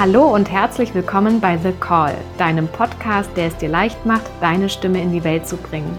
[0.00, 4.70] Hallo und herzlich willkommen bei The Call, deinem Podcast, der es dir leicht macht, deine
[4.70, 5.94] Stimme in die Welt zu bringen.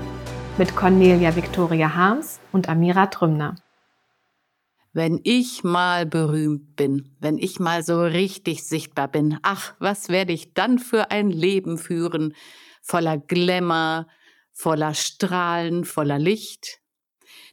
[0.57, 3.57] Mit Cornelia Victoria Harms und Amira Trümner.
[4.91, 10.33] Wenn ich mal berühmt bin, wenn ich mal so richtig sichtbar bin, ach, was werde
[10.33, 12.33] ich dann für ein Leben führen?
[12.81, 14.07] Voller Glamour,
[14.51, 16.79] voller Strahlen, voller Licht.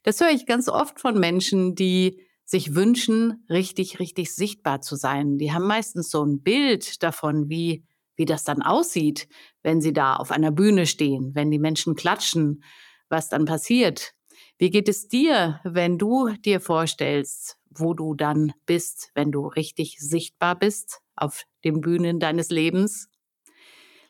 [0.03, 5.37] Das höre ich ganz oft von Menschen, die sich wünschen, richtig, richtig sichtbar zu sein.
[5.37, 7.85] Die haben meistens so ein Bild davon, wie,
[8.17, 9.29] wie das dann aussieht,
[9.63, 12.65] wenn sie da auf einer Bühne stehen, wenn die Menschen klatschen,
[13.11, 14.15] was dann passiert.
[14.57, 19.99] Wie geht es dir, wenn du dir vorstellst, wo du dann bist, wenn du richtig
[19.99, 23.11] sichtbar bist auf den Bühnen deines Lebens?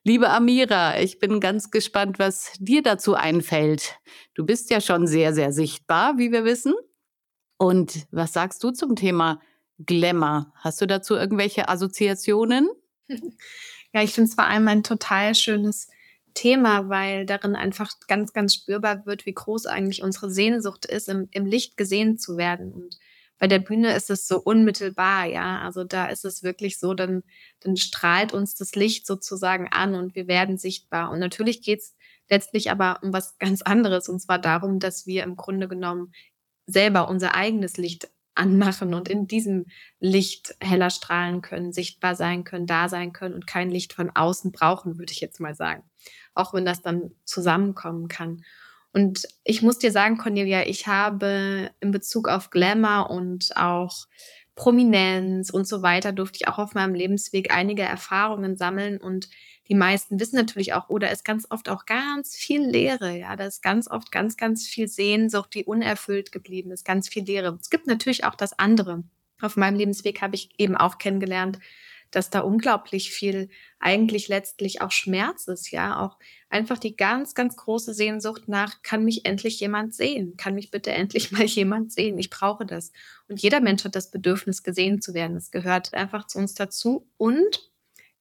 [0.04, 3.98] Liebe Amira, ich bin ganz gespannt, was dir dazu einfällt.
[4.34, 6.74] Du bist ja schon sehr, sehr sichtbar, wie wir wissen.
[7.58, 9.40] Und was sagst du zum Thema
[9.84, 10.52] Glamour?
[10.54, 12.68] Hast du dazu irgendwelche Assoziationen?
[13.94, 15.88] Ja, ich finde es vor allem ein total schönes
[16.34, 21.26] Thema, weil darin einfach ganz, ganz spürbar wird, wie groß eigentlich unsere Sehnsucht ist, im,
[21.30, 22.70] im Licht gesehen zu werden.
[22.72, 22.98] Und
[23.38, 25.62] bei der Bühne ist es so unmittelbar, ja.
[25.62, 27.22] Also da ist es wirklich so, dann,
[27.60, 31.10] dann strahlt uns das Licht sozusagen an und wir werden sichtbar.
[31.10, 31.94] Und natürlich geht es
[32.28, 36.12] letztlich aber um was ganz anderes, und zwar darum, dass wir im Grunde genommen
[36.68, 39.66] selber unser eigenes Licht anmachen und in diesem
[39.98, 44.52] Licht heller strahlen können, sichtbar sein können, da sein können und kein Licht von außen
[44.52, 45.82] brauchen, würde ich jetzt mal sagen.
[46.34, 48.44] Auch wenn das dann zusammenkommen kann.
[48.92, 54.06] Und ich muss dir sagen, Cornelia, ich habe in Bezug auf Glamour und auch
[54.58, 59.30] Prominenz und so weiter, durfte ich auch auf meinem Lebensweg einige Erfahrungen sammeln und
[59.68, 63.16] die meisten wissen natürlich auch, oder oh, ist ganz oft auch ganz viel Leere.
[63.16, 67.22] Ja, da ist ganz oft ganz, ganz viel Sehnsucht, die unerfüllt geblieben ist, ganz viel
[67.22, 67.56] Leere.
[67.60, 69.04] Es gibt natürlich auch das andere.
[69.40, 71.60] Auf meinem Lebensweg habe ich eben auch kennengelernt,
[72.10, 73.48] dass da unglaublich viel
[73.78, 79.04] eigentlich letztlich auch Schmerz ist, ja, auch einfach die ganz, ganz große Sehnsucht nach, kann
[79.04, 80.36] mich endlich jemand sehen?
[80.36, 82.18] Kann mich bitte endlich mal jemand sehen?
[82.18, 82.92] Ich brauche das.
[83.28, 85.34] Und jeder Mensch hat das Bedürfnis, gesehen zu werden.
[85.34, 87.08] Das gehört einfach zu uns dazu.
[87.16, 87.70] Und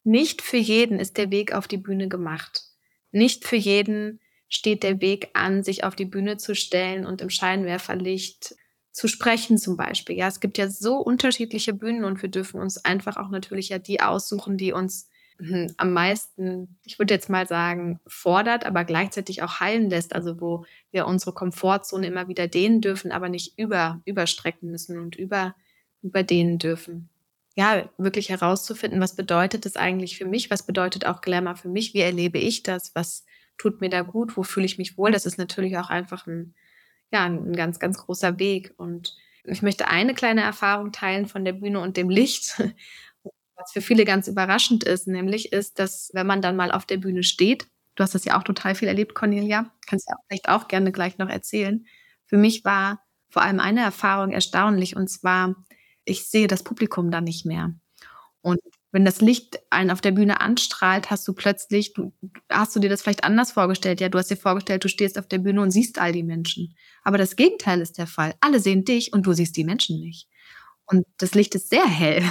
[0.03, 2.63] nicht für jeden ist der Weg auf die Bühne gemacht.
[3.11, 7.29] Nicht für jeden steht der Weg an, sich auf die Bühne zu stellen und im
[7.29, 8.55] Scheinwerferlicht
[8.97, 10.17] zu sprechen zum Beispiel.
[10.17, 13.77] Ja, es gibt ja so unterschiedliche Bühnen und wir dürfen uns einfach auch natürlich ja
[13.77, 19.43] die aussuchen, die uns hm, am meisten, ich würde jetzt mal sagen, fordert, aber gleichzeitig
[19.43, 20.15] auch heilen lässt.
[20.15, 25.15] Also wo wir unsere Komfortzone immer wieder dehnen dürfen, aber nicht über, überstrecken müssen und
[25.15, 25.53] über,
[26.01, 27.09] überdehnen dürfen
[27.55, 30.51] ja, wirklich herauszufinden, was bedeutet das eigentlich für mich?
[30.51, 31.95] Was bedeutet auch Glamour für mich?
[31.95, 32.93] Wie erlebe ich das?
[32.93, 33.25] Was
[33.57, 34.37] tut mir da gut?
[34.37, 35.11] Wo fühle ich mich wohl?
[35.11, 36.53] Das ist natürlich auch einfach ein,
[37.11, 38.73] ja, ein ganz, ganz großer Weg.
[38.77, 42.59] Und ich möchte eine kleine Erfahrung teilen von der Bühne und dem Licht,
[43.55, 46.97] was für viele ganz überraschend ist, nämlich ist, dass wenn man dann mal auf der
[46.97, 50.67] Bühne steht, du hast das ja auch total viel erlebt, Cornelia, kannst ja vielleicht auch
[50.67, 51.85] gerne gleich noch erzählen.
[52.25, 55.55] Für mich war vor allem eine Erfahrung erstaunlich und zwar
[56.07, 57.73] ich sehe das Publikum dann nicht mehr.
[58.41, 58.59] Und
[58.91, 62.13] wenn das Licht einen auf der Bühne anstrahlt, hast du plötzlich, du,
[62.49, 63.99] hast du dir das vielleicht anders vorgestellt?
[63.99, 66.75] Ja, du hast dir vorgestellt, du stehst auf der Bühne und siehst all die Menschen.
[67.03, 68.35] Aber das Gegenteil ist der Fall.
[68.39, 70.29] Alle sehen dich und du siehst die Menschen nicht.
[70.85, 72.23] Und das Licht ist sehr hell.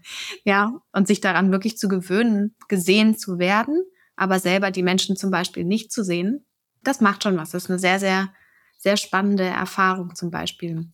[0.44, 3.82] ja, und sich daran wirklich zu gewöhnen, gesehen zu werden,
[4.14, 6.46] aber selber die Menschen zum Beispiel nicht zu sehen,
[6.82, 7.50] das macht schon was.
[7.50, 8.32] Das ist eine sehr, sehr,
[8.78, 10.88] sehr spannende Erfahrung zum Beispiel.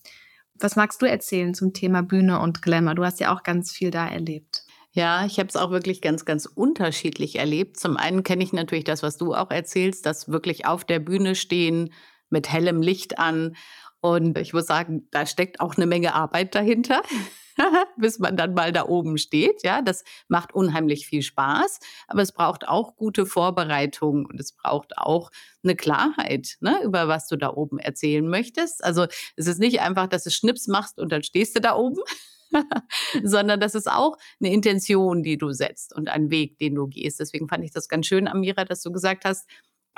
[0.54, 2.94] Was magst du erzählen zum Thema Bühne und Glamour?
[2.94, 4.64] Du hast ja auch ganz viel da erlebt.
[4.92, 7.78] Ja, ich habe es auch wirklich ganz, ganz unterschiedlich erlebt.
[7.78, 11.36] Zum einen kenne ich natürlich das, was du auch erzählst, das wirklich auf der Bühne
[11.36, 11.92] stehen
[12.28, 13.56] mit hellem Licht an.
[14.00, 17.02] Und ich muss sagen, da steckt auch eine Menge Arbeit dahinter.
[17.96, 19.62] bis man dann mal da oben steht.
[19.62, 24.96] Ja, das macht unheimlich viel Spaß, aber es braucht auch gute Vorbereitung und es braucht
[24.96, 25.30] auch
[25.62, 28.82] eine Klarheit, ne, über was du da oben erzählen möchtest.
[28.84, 29.06] Also
[29.36, 32.00] es ist nicht einfach, dass du Schnips machst und dann stehst du da oben,
[33.22, 37.20] sondern das ist auch eine Intention, die du setzt und ein Weg, den du gehst.
[37.20, 39.48] Deswegen fand ich das ganz schön, Amira, dass du gesagt hast,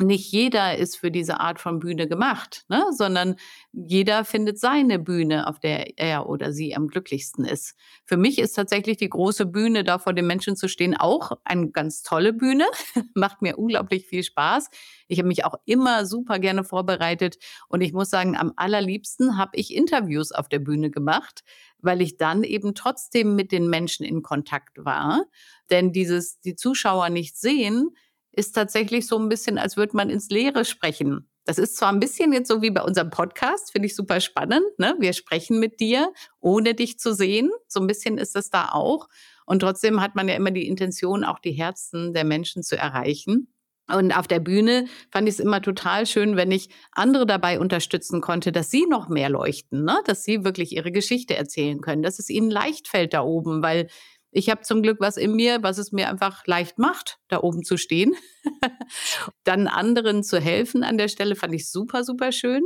[0.00, 2.84] nicht jeder ist für diese Art von Bühne gemacht, ne?
[2.96, 3.36] sondern
[3.72, 7.74] jeder findet seine Bühne, auf der er oder sie am glücklichsten ist.
[8.04, 11.70] Für mich ist tatsächlich die große Bühne, da vor den Menschen zu stehen, auch eine
[11.70, 12.64] ganz tolle Bühne.
[13.14, 14.70] Macht mir unglaublich viel Spaß.
[15.08, 17.36] Ich habe mich auch immer super gerne vorbereitet
[17.68, 21.42] und ich muss sagen, am allerliebsten habe ich Interviews auf der Bühne gemacht,
[21.78, 25.24] weil ich dann eben trotzdem mit den Menschen in Kontakt war.
[25.70, 27.90] Denn dieses, die Zuschauer nicht sehen,
[28.32, 31.28] ist tatsächlich so ein bisschen, als würde man ins Leere sprechen.
[31.44, 34.66] Das ist zwar ein bisschen jetzt so wie bei unserem Podcast, finde ich super spannend.
[34.78, 34.94] Ne?
[35.00, 37.50] Wir sprechen mit dir, ohne dich zu sehen.
[37.66, 39.08] So ein bisschen ist das da auch.
[39.44, 43.48] Und trotzdem hat man ja immer die Intention, auch die Herzen der Menschen zu erreichen.
[43.88, 48.20] Und auf der Bühne fand ich es immer total schön, wenn ich andere dabei unterstützen
[48.20, 49.98] konnte, dass sie noch mehr leuchten, ne?
[50.04, 53.88] dass sie wirklich ihre Geschichte erzählen können, dass es ihnen leicht fällt da oben, weil
[54.32, 57.62] ich habe zum Glück was in mir, was es mir einfach leicht macht, da oben
[57.64, 58.14] zu stehen.
[59.44, 62.62] Dann anderen zu helfen an der Stelle fand ich super, super schön.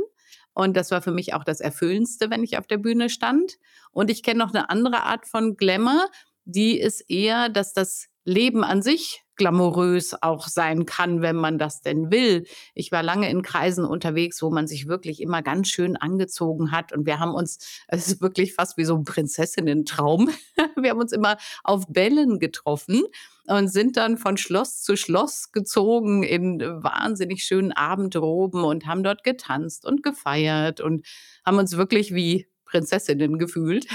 [0.53, 3.57] Und das war für mich auch das Erfüllendste, wenn ich auf der Bühne stand.
[3.91, 6.09] Und ich kenne noch eine andere Art von Glamour,
[6.45, 11.81] die ist eher, dass das Leben an sich glamourös auch sein kann, wenn man das
[11.81, 12.45] denn will.
[12.73, 16.91] Ich war lange in Kreisen unterwegs, wo man sich wirklich immer ganz schön angezogen hat
[16.91, 20.29] und wir haben uns, es ist wirklich fast wie so ein Prinzessinnen-Traum.
[20.75, 23.03] Wir haben uns immer auf Bällen getroffen
[23.47, 29.23] und sind dann von Schloss zu Schloss gezogen in wahnsinnig schönen Abendroben und haben dort
[29.23, 31.05] getanzt und gefeiert und
[31.45, 33.87] haben uns wirklich wie Prinzessinnen gefühlt.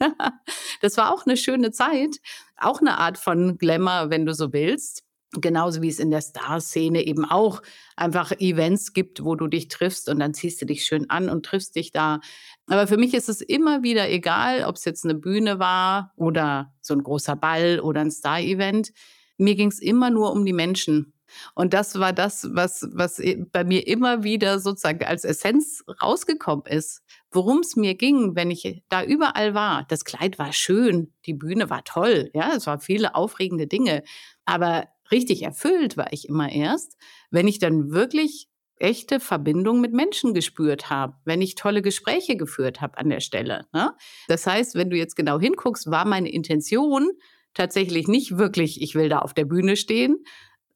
[0.80, 2.16] das war auch eine schöne Zeit,
[2.56, 5.04] auch eine Art von Glamour, wenn du so willst.
[5.32, 7.60] Genauso wie es in der Star-Szene eben auch
[7.96, 11.44] einfach Events gibt, wo du dich triffst und dann ziehst du dich schön an und
[11.44, 12.20] triffst dich da.
[12.66, 16.72] Aber für mich ist es immer wieder egal, ob es jetzt eine Bühne war oder
[16.80, 18.92] so ein großer Ball oder ein Star-Event.
[19.36, 21.12] Mir ging es immer nur um die Menschen.
[21.54, 23.22] Und das war das, was, was
[23.52, 28.82] bei mir immer wieder sozusagen als Essenz rausgekommen ist worum es mir ging, wenn ich
[28.88, 29.84] da überall war.
[29.88, 34.02] Das Kleid war schön, die Bühne war toll, ja, es waren viele aufregende Dinge.
[34.44, 36.96] Aber richtig erfüllt war ich immer erst,
[37.30, 38.48] wenn ich dann wirklich
[38.80, 43.66] echte Verbindung mit Menschen gespürt habe, wenn ich tolle Gespräche geführt habe an der Stelle.
[43.72, 43.92] Ne?
[44.28, 47.10] Das heißt, wenn du jetzt genau hinguckst, war meine Intention
[47.54, 50.22] tatsächlich nicht wirklich, ich will da auf der Bühne stehen,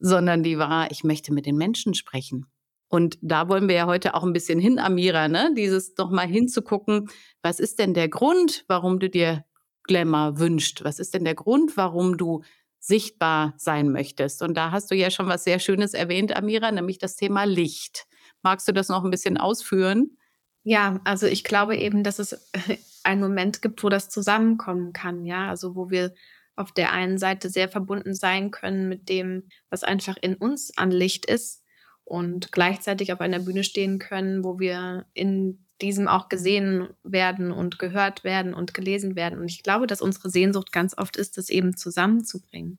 [0.02, 2.46] sondern die war, ich möchte mit den Menschen sprechen.
[2.88, 5.54] Und da wollen wir ja heute auch ein bisschen hin, Amira, ne?
[5.56, 7.08] Dieses nochmal hinzugucken,
[7.40, 9.44] was ist denn der Grund, warum du dir
[9.84, 10.84] Glamour wünscht?
[10.84, 12.43] Was ist denn der Grund, warum du
[12.81, 14.43] sichtbar sein möchtest?
[14.43, 18.04] Und da hast du ja schon was sehr Schönes erwähnt, Amira, nämlich das Thema Licht.
[18.43, 20.19] Magst du das noch ein bisschen ausführen?
[20.64, 22.50] Ja, also ich glaube eben, dass es
[23.04, 26.12] einen Moment gibt, wo das zusammenkommen kann, ja, also wo wir
[26.56, 30.90] auf der einen Seite sehr verbunden sein können mit dem, was einfach in uns an
[30.90, 31.62] Licht ist,
[32.04, 37.78] und gleichzeitig auf einer Bühne stehen können, wo wir in diesem auch gesehen werden und
[37.78, 39.40] gehört werden und gelesen werden.
[39.40, 42.78] Und ich glaube, dass unsere Sehnsucht ganz oft ist, das eben zusammenzubringen.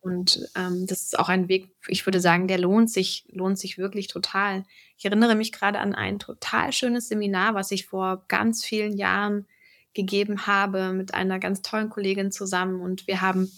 [0.00, 3.76] Und ähm, das ist auch ein Weg, ich würde sagen, der lohnt sich, lohnt sich
[3.76, 4.64] wirklich total.
[4.96, 9.46] Ich erinnere mich gerade an ein total schönes Seminar, was ich vor ganz vielen Jahren
[9.94, 12.80] gegeben habe mit einer ganz tollen Kollegin zusammen.
[12.80, 13.50] Und wir haben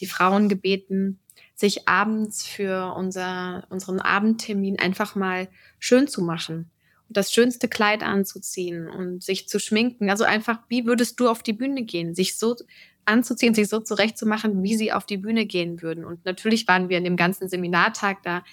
[0.00, 1.18] die Frauen gebeten,
[1.54, 5.48] sich abends für unser, unseren Abendtermin einfach mal
[5.78, 6.70] schön zu machen
[7.08, 10.08] und das schönste Kleid anzuziehen und sich zu schminken.
[10.08, 12.14] Also einfach, wie würdest du auf die Bühne gehen?
[12.14, 12.56] Sich so
[13.04, 16.04] anzuziehen, sich so zurechtzumachen, wie sie auf die Bühne gehen würden.
[16.04, 18.44] Und natürlich waren wir in dem ganzen Seminartag da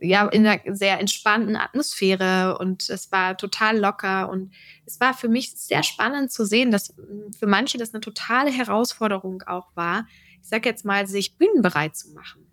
[0.00, 4.52] ja in einer sehr entspannten Atmosphäre und es war total locker und
[4.86, 6.94] es war für mich sehr spannend zu sehen, dass
[7.38, 10.06] für manche das eine totale Herausforderung auch war,
[10.40, 12.46] ich sag jetzt mal, sich bühnenbereit zu machen.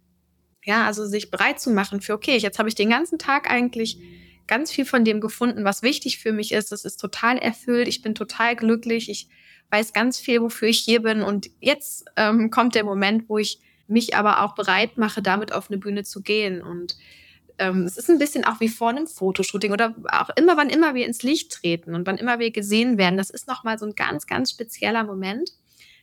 [0.63, 3.99] Ja, also sich bereit zu machen für, okay, jetzt habe ich den ganzen Tag eigentlich
[4.45, 6.71] ganz viel von dem gefunden, was wichtig für mich ist.
[6.71, 9.29] Es ist total erfüllt, ich bin total glücklich, ich
[9.71, 11.21] weiß ganz viel, wofür ich hier bin.
[11.21, 15.69] Und jetzt ähm, kommt der Moment, wo ich mich aber auch bereit mache, damit auf
[15.69, 16.61] eine Bühne zu gehen.
[16.61, 16.97] Und
[17.57, 20.95] ähm, es ist ein bisschen auch wie vor einem Fotoshooting oder auch immer, wann immer
[20.95, 23.17] wir ins Licht treten und wann immer wir gesehen werden.
[23.17, 25.51] Das ist nochmal so ein ganz, ganz spezieller Moment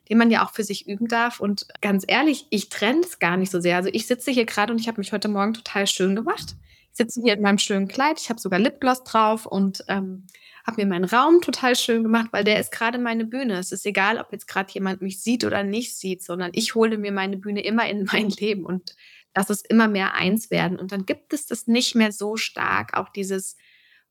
[0.08, 1.40] den man ja auch für sich üben darf.
[1.40, 3.76] Und ganz ehrlich, ich trenne es gar nicht so sehr.
[3.76, 6.54] Also ich sitze hier gerade und ich habe mich heute Morgen total schön gemacht.
[6.92, 10.24] Ich sitze hier in meinem schönen Kleid, ich habe sogar Lipgloss drauf und ähm,
[10.66, 13.58] habe mir meinen Raum total schön gemacht, weil der ist gerade meine Bühne.
[13.58, 16.98] Es ist egal, ob jetzt gerade jemand mich sieht oder nicht sieht, sondern ich hole
[16.98, 18.96] mir meine Bühne immer in mein Leben und
[19.34, 20.78] lass es immer mehr eins werden.
[20.78, 23.56] Und dann gibt es das nicht mehr so stark, auch dieses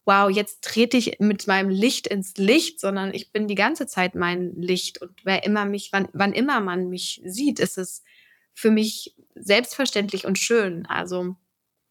[0.05, 4.15] wow, jetzt trete ich mit meinem Licht ins Licht, sondern ich bin die ganze Zeit
[4.15, 5.01] mein Licht.
[5.01, 8.03] Und wer immer mich, wann, wann immer man mich sieht, ist es
[8.53, 10.85] für mich selbstverständlich und schön.
[10.85, 11.35] Also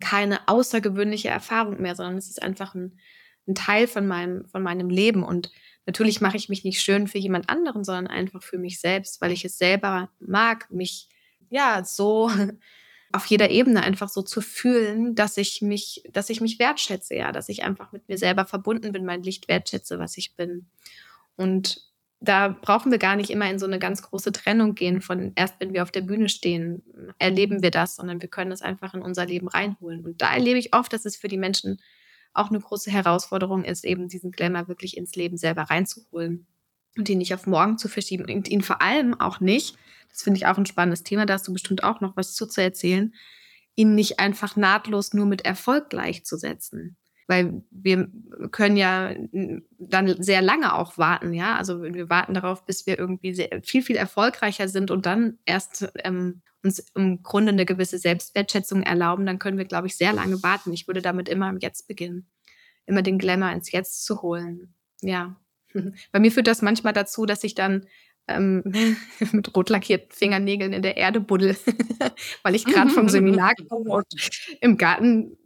[0.00, 2.98] keine außergewöhnliche Erfahrung mehr, sondern es ist einfach ein,
[3.46, 5.22] ein Teil von meinem, von meinem Leben.
[5.22, 5.50] Und
[5.86, 9.32] natürlich mache ich mich nicht schön für jemand anderen, sondern einfach für mich selbst, weil
[9.32, 11.08] ich es selber mag, mich
[11.50, 12.30] ja so
[13.12, 17.32] auf jeder Ebene einfach so zu fühlen, dass ich mich, dass ich mich wertschätze, ja,
[17.32, 20.66] dass ich einfach mit mir selber verbunden bin, mein Licht wertschätze, was ich bin.
[21.36, 25.32] Und da brauchen wir gar nicht immer in so eine ganz große Trennung gehen von
[25.36, 26.82] erst wenn wir auf der Bühne stehen,
[27.18, 30.04] erleben wir das, sondern wir können es einfach in unser Leben reinholen.
[30.04, 31.80] Und da erlebe ich oft, dass es für die Menschen
[32.34, 36.46] auch eine große Herausforderung ist, eben diesen Glamour wirklich ins Leben selber reinzuholen.
[36.96, 39.76] und ihn nicht auf morgen zu verschieben und ihn vor allem auch nicht,
[40.10, 42.46] das finde ich auch ein spannendes Thema, da hast du bestimmt auch noch was zu,
[42.46, 43.12] zu erzählen,
[43.74, 46.96] ihn nicht einfach nahtlos nur mit Erfolg gleichzusetzen.
[47.26, 48.10] Weil wir
[48.50, 49.14] können ja
[49.78, 51.56] dann sehr lange auch warten, ja.
[51.56, 55.90] Also wir warten darauf, bis wir irgendwie sehr, viel, viel erfolgreicher sind und dann erst
[56.04, 60.42] ähm, uns im Grunde eine gewisse Selbstwertschätzung erlauben, dann können wir, glaube ich, sehr lange
[60.42, 60.72] warten.
[60.72, 62.26] Ich würde damit immer im Jetzt beginnen.
[62.86, 64.74] Immer den Glamour ins Jetzt zu holen.
[65.00, 65.36] Ja.
[66.12, 67.86] Bei mir führt das manchmal dazu, dass ich dann
[68.26, 68.62] ähm,
[69.32, 71.56] mit rot lackierten Fingernägeln in der Erde buddel,
[72.42, 74.06] weil ich gerade vom Seminar komme und
[74.60, 75.36] im Garten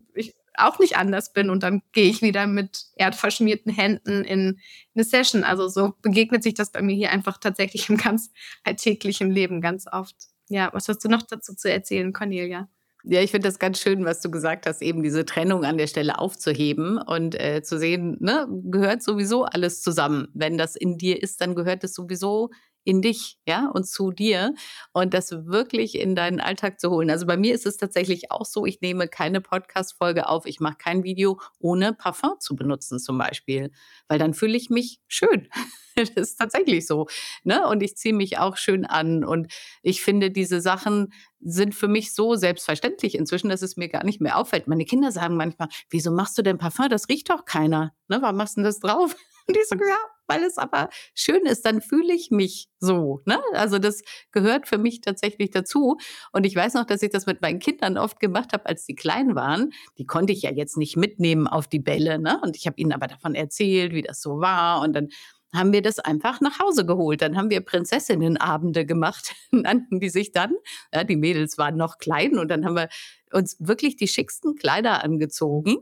[0.59, 1.51] auch nicht anders bin.
[1.51, 4.61] Und dann gehe ich wieder mit erdverschmierten Händen in
[4.95, 5.45] eine Session.
[5.45, 8.31] Also so begegnet sich das bei mir hier einfach tatsächlich im ganz
[8.65, 10.17] alltäglichen Leben ganz oft.
[10.49, 12.69] Ja, was hast du noch dazu zu erzählen, Cornelia?
[13.05, 15.87] Ja, ich finde das ganz schön, was du gesagt hast, eben diese Trennung an der
[15.87, 20.29] Stelle aufzuheben und äh, zu sehen, ne, gehört sowieso alles zusammen.
[20.35, 22.51] Wenn das in dir ist, dann gehört es sowieso
[22.89, 24.55] in dich, ja, und zu dir
[24.95, 27.11] und das wirklich in deinen Alltag zu holen.
[27.11, 30.79] Also bei mir ist es tatsächlich auch so, ich nehme keine Podcast-Folge auf, ich mache
[30.79, 33.71] kein Video ohne Parfum zu benutzen zum Beispiel,
[34.09, 35.51] weil dann fühle ich mich schön.
[35.97, 37.09] das ist tatsächlich so.
[37.45, 37.69] Ne?
[37.69, 39.23] Und ich ziehe mich auch schön an.
[39.23, 39.53] Und
[39.83, 44.23] ich finde, diese Sachen sind für mich so selbstverständlich inzwischen, dass es mir gar nicht
[44.23, 44.67] mehr auffällt.
[44.67, 46.89] Meine Kinder sagen manchmal, wieso machst du denn Parfum?
[46.89, 47.93] Das riecht doch keiner.
[48.09, 48.23] Ne?
[48.23, 49.15] Warum machst du denn das drauf?
[49.47, 53.23] Und ich sage, ja, weil es aber schön ist, dann fühle ich mich so.
[53.25, 53.41] Ne?
[53.53, 55.97] Also das gehört für mich tatsächlich dazu.
[56.33, 58.95] Und ich weiß noch, dass ich das mit meinen Kindern oft gemacht habe, als die
[58.95, 59.71] klein waren.
[59.99, 62.19] Die konnte ich ja jetzt nicht mitnehmen auf die Bälle.
[62.19, 62.41] Ne?
[62.43, 64.83] Und ich habe ihnen aber davon erzählt, wie das so war.
[64.83, 65.09] Und dann
[65.55, 67.23] haben wir das einfach nach Hause geholt.
[67.23, 70.53] Dann haben wir Prinzessinnenabende gemacht, nannten die sich dann.
[70.93, 72.89] Ja, die Mädels waren noch klein und dann haben wir
[73.33, 75.77] uns wirklich die schicksten Kleider angezogen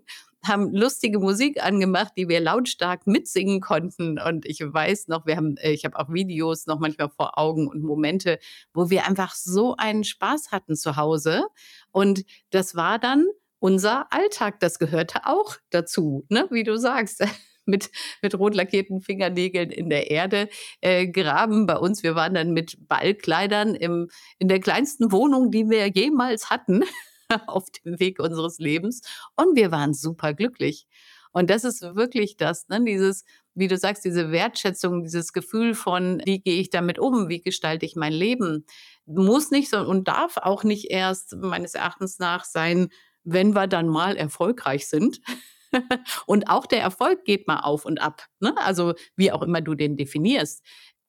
[0.44, 4.18] haben lustige Musik angemacht, die wir lautstark mitsingen konnten.
[4.18, 7.68] Und ich weiß noch, wir haben, äh, ich habe auch Videos noch manchmal vor Augen
[7.68, 8.38] und Momente,
[8.72, 11.46] wo wir einfach so einen Spaß hatten zu Hause.
[11.90, 13.26] Und das war dann
[13.58, 14.60] unser Alltag.
[14.60, 16.46] Das gehörte auch dazu, ne?
[16.50, 17.24] wie du sagst.
[17.66, 17.90] mit,
[18.22, 20.48] mit rot lackierten Fingernägeln in der Erde
[20.80, 21.66] äh, graben.
[21.66, 26.48] Bei uns, wir waren dann mit Ballkleidern im, in der kleinsten Wohnung, die wir jemals
[26.48, 26.84] hatten.
[27.46, 29.02] auf dem Weg unseres Lebens
[29.36, 30.86] und wir waren super glücklich.
[31.32, 32.82] Und das ist wirklich das, ne?
[32.82, 37.42] dieses, wie du sagst, diese Wertschätzung, dieses Gefühl von, wie gehe ich damit um, wie
[37.42, 38.64] gestalte ich mein Leben,
[39.04, 42.88] muss nicht so und darf auch nicht erst meines Erachtens nach sein,
[43.22, 45.20] wenn wir dann mal erfolgreich sind.
[46.26, 48.22] und auch der Erfolg geht mal auf und ab.
[48.40, 48.54] Ne?
[48.56, 50.64] Also wie auch immer du den definierst.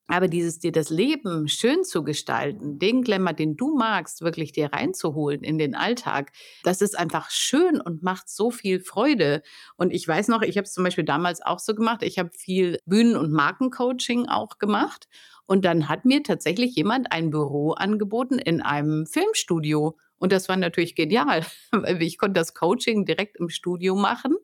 [0.07, 4.71] Aber dieses dir das Leben schön zu gestalten, den Glamour, den du magst, wirklich dir
[4.71, 6.31] reinzuholen in den Alltag,
[6.63, 9.41] das ist einfach schön und macht so viel Freude.
[9.75, 12.03] Und ich weiß noch, ich habe es zum Beispiel damals auch so gemacht.
[12.03, 15.09] Ich habe viel Bühnen- und Markencoaching auch gemacht.
[15.45, 19.97] Und dann hat mir tatsächlich jemand ein Büro angeboten in einem Filmstudio.
[20.19, 24.35] Und das war natürlich genial, weil ich konnte das Coaching direkt im Studio machen.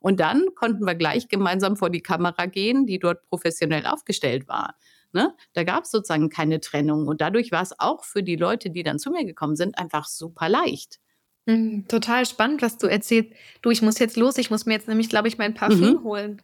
[0.00, 4.76] Und dann konnten wir gleich gemeinsam vor die Kamera gehen, die dort professionell aufgestellt war.
[5.12, 5.34] Ne?
[5.54, 7.06] Da gab es sozusagen keine Trennung.
[7.06, 10.06] Und dadurch war es auch für die Leute, die dann zu mir gekommen sind, einfach
[10.06, 10.98] super leicht.
[11.46, 13.32] Mhm, total spannend, was du erzählst.
[13.62, 14.36] Du, ich muss jetzt los.
[14.36, 16.02] Ich muss mir jetzt nämlich, glaube ich, mein Parfüm mhm.
[16.04, 16.42] holen.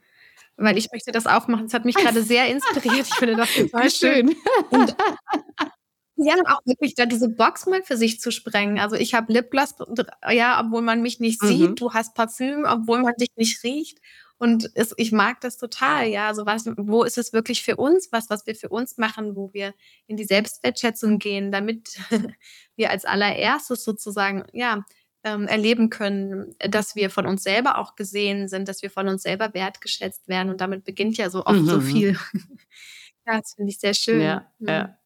[0.57, 1.65] Weil ich möchte das aufmachen.
[1.65, 3.07] Das hat mich gerade sehr inspiriert.
[3.07, 4.35] Ich finde das total schön.
[4.71, 4.97] Und
[6.17, 8.79] ja, auch wirklich da diese Box mal für sich zu sprengen.
[8.79, 9.75] Also ich habe Lipgloss,
[10.31, 11.49] ja, obwohl man mich nicht mhm.
[11.49, 11.81] sieht.
[11.81, 13.99] Du hast Parfüm, obwohl man dich nicht riecht.
[14.39, 16.29] Und es, ich mag das total, ja.
[16.29, 19.53] Also was, wo ist es wirklich für uns, was, was wir für uns machen, wo
[19.53, 19.75] wir
[20.07, 21.99] in die Selbstwertschätzung gehen, damit
[22.77, 24.85] wir als allererstes sozusagen, ja,
[25.25, 29.23] ähm, erleben können, dass wir von uns selber auch gesehen sind, dass wir von uns
[29.23, 30.51] selber wertgeschätzt werden.
[30.51, 31.67] Und damit beginnt ja so oft mhm.
[31.67, 32.19] so viel.
[33.27, 34.21] ja, das finde ich sehr schön.
[34.21, 34.73] Ja, ja.
[34.73, 34.99] ja.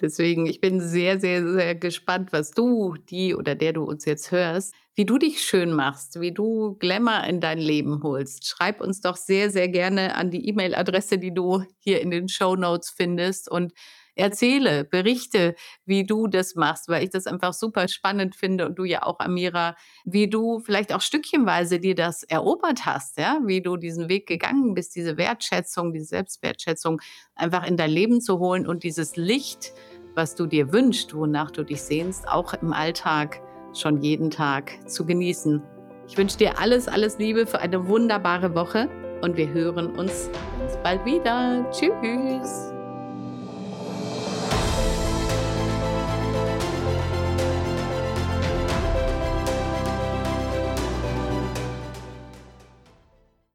[0.00, 4.30] Deswegen, ich bin sehr, sehr, sehr gespannt, was du, die oder der du uns jetzt
[4.30, 8.46] hörst, wie du dich schön machst, wie du Glamour in dein Leben holst.
[8.46, 12.54] Schreib uns doch sehr, sehr gerne an die E-Mail-Adresse, die du hier in den Show
[12.54, 13.72] Notes findest und
[14.18, 18.84] erzähle, berichte, wie du das machst, weil ich das einfach super spannend finde und du
[18.84, 23.76] ja auch, Amira, wie du vielleicht auch stückchenweise dir das erobert hast, ja, wie du
[23.76, 27.00] diesen Weg gegangen bist, diese Wertschätzung, diese Selbstwertschätzung
[27.34, 29.72] einfach in dein Leben zu holen und dieses Licht,
[30.14, 33.40] was du dir wünschst, wonach du dich sehnst, auch im Alltag
[33.72, 35.62] schon jeden Tag zu genießen.
[36.08, 38.88] Ich wünsche dir alles, alles Liebe für eine wunderbare Woche
[39.20, 41.70] und wir hören uns ganz bald wieder.
[41.70, 42.77] Tschüss.